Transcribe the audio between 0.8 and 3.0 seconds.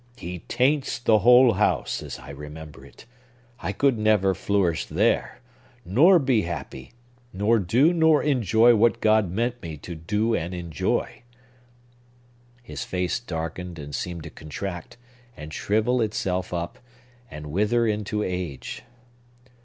the whole house, as I remember